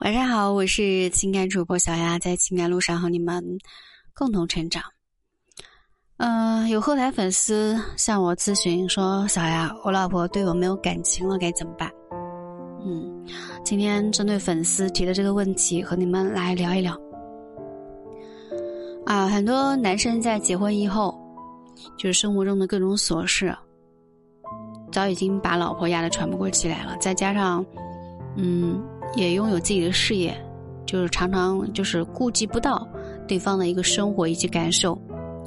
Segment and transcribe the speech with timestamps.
[0.00, 3.44] 晚上好，我是情感主播小丫，在情感路上和你们
[4.14, 4.82] 共同成长。
[6.16, 11.90] 嗯，有后台粉丝向我咨询说：“小丫，我老婆对我没有感情了，该怎么办？”
[12.82, 13.26] 嗯，
[13.62, 16.98] 今天针对粉丝提的这个问题，和你们来聊一聊。
[19.04, 21.14] 啊，很多男生在结婚以后，
[21.98, 23.54] 就是生活中的各种琐事，
[24.90, 27.62] 早已经把老婆压得喘不过气来了，再加上，
[28.36, 28.82] 嗯。
[29.16, 30.32] 也拥有自己的事业，
[30.86, 32.88] 就是常常就是顾及不到
[33.26, 34.96] 对方的一个生活以及感受，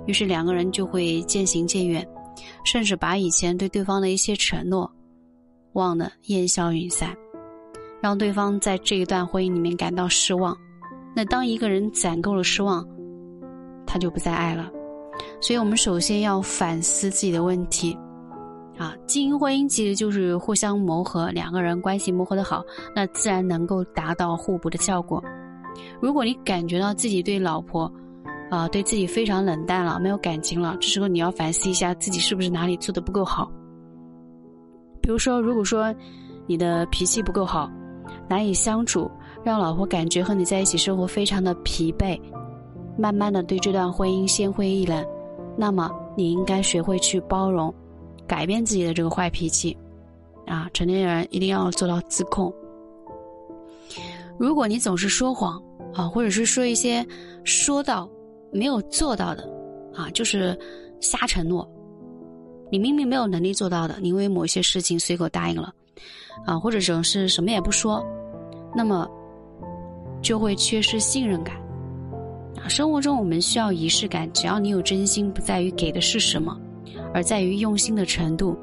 [0.06, 2.06] 于是两个人就会渐行渐远，
[2.66, 4.92] 甚至把以前对对方的一些承诺
[5.76, 7.16] 忘得烟消云散，
[8.02, 10.54] 让对方在这一段婚姻里面感到失望。
[11.16, 12.86] 那当一个人攒够了失望，
[13.88, 14.70] 他就不再爱了。
[15.40, 17.98] 所以我们首先要反思自己的问题。
[18.78, 22.64] 啊，经营婚姻其实就是互相磨合，两个人关系磨合的好，
[22.96, 25.24] 那自然能够达到互补的效果。
[26.00, 27.92] 如果你感觉到自己对老婆，
[28.50, 33.52] 啊，对自己非常冷淡了，没有感情了，这时候你要反思一下自己是不是哪里做的不够好。
[35.02, 35.94] 比如说，如果说
[36.48, 37.70] 你的脾气不够好，
[38.28, 39.10] 难以相处，
[39.44, 42.20] 让老婆感觉和你在一起生活非常的疲惫，
[42.98, 45.06] 慢慢的对这段婚姻心灰意冷，
[45.58, 47.74] 那么你应该学会去包容。
[48.28, 49.78] 改变自己的这个坏脾气，
[50.46, 52.54] 啊，成年人一定要做到自控。
[54.38, 55.62] 如果你总是说谎
[55.94, 57.06] 啊，或者是说一些
[57.44, 58.10] 说到
[58.52, 59.48] 没有做到的，
[59.94, 60.58] 啊，就是
[61.00, 61.70] 瞎承诺，
[62.72, 65.74] 你明明没有能力做到的，你因为某些事情随口答应了，
[66.46, 68.04] 啊，或者总是什么也不说，
[68.76, 69.08] 那么
[70.22, 71.56] 就会缺失信任感。
[72.58, 76.60] 啊，生活中我们需要仪式感，只要你有真心，不在于给的是什么。
[77.14, 78.58] 而在于用心的程度。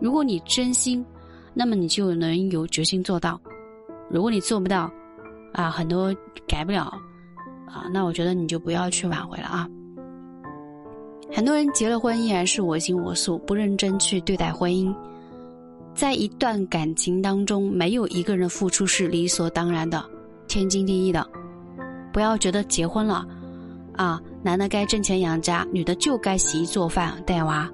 [0.00, 1.04] 如果你真心，
[1.54, 3.40] 那么你就能有决心做到；
[4.10, 4.90] 如果你做不到，
[5.52, 6.14] 啊，很多
[6.46, 6.82] 改不了，
[7.66, 9.68] 啊，那我觉得你就不要去挽回了啊。
[11.30, 14.94] 很多人结了婚依然是我行我素，不认真去对待婚姻。
[15.94, 20.04] 在一段感情当中，没有一个人付出是理所当然的、
[20.48, 21.26] 天经地义的。
[22.12, 23.26] 不要觉得结婚了。
[23.94, 27.70] 啊，男的该挣钱养家，女的就该洗衣做饭带娃，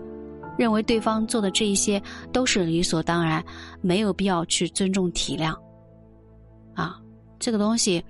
[0.56, 2.02] 认为对方做的这一些
[2.32, 3.44] 都是理所当然，
[3.80, 5.54] 没有必要去尊重体谅。
[6.74, 7.00] 啊，
[7.38, 8.04] 这个东西，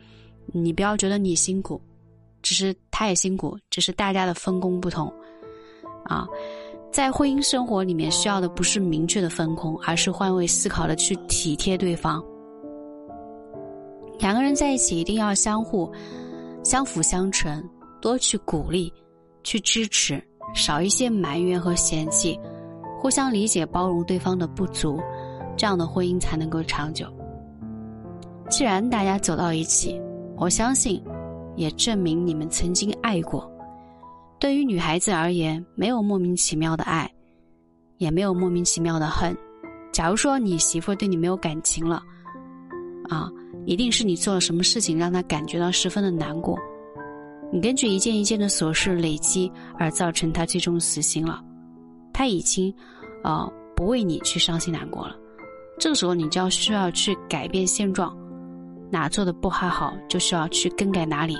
[0.46, 1.80] 你不要觉得你辛苦，
[2.42, 5.12] 只是他也辛苦，只是大家的分工不同。
[6.04, 6.26] 啊，
[6.90, 12.24] 在婚姻生活里面需要的不是明确的分工，而是换位思考的去体贴对方。
[14.18, 15.92] 两个人在一起一定要相互
[16.64, 17.62] 相辅相成。
[18.00, 18.92] 多去鼓励，
[19.42, 20.22] 去支持，
[20.54, 22.38] 少一些埋怨和嫌弃，
[22.98, 24.98] 互相理解包容对方的不足，
[25.56, 27.06] 这样的婚姻才能够长久。
[28.48, 30.00] 既然大家走到一起，
[30.36, 31.02] 我相信，
[31.56, 33.50] 也证明你们曾经爱过。
[34.38, 37.10] 对于女孩子而言，没有莫名其妙的爱，
[37.98, 39.36] 也没有莫名其妙的恨。
[39.92, 42.00] 假如说你媳妇对你没有感情了，
[43.08, 43.28] 啊，
[43.66, 46.56] 一定是你做了什么事情让她感觉到十分的难过。
[47.50, 51.42] 你根据一件一件的琐事累积而造成他最终死心了，
[52.12, 52.74] 他已经，
[53.24, 55.16] 呃，不为你去伤心难过了。
[55.78, 58.14] 这个时候，你就要需要去改变现状，
[58.90, 61.36] 哪做的不还好，就需要去更改哪里。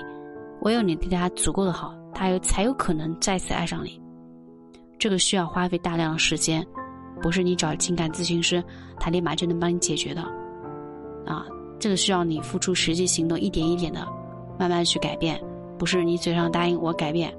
[0.63, 4.01] 唯有你对他足够的好，他有才有可能再次爱上你。
[4.99, 6.67] 这个需要花费大量的时间，
[7.21, 8.65] 不是你找情感咨询师，
[8.99, 10.23] 他立马就能帮你解决的。
[11.27, 11.45] 啊，
[11.79, 14.07] 这个需要你付出实际行动，一点一点的，
[14.59, 15.41] 慢慢去改变。
[15.79, 17.33] 不是你嘴上答应我改变，